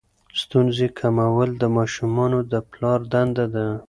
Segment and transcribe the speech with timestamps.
[0.41, 3.65] ستونزې کمول د ماشومانو د پلار دنده ده.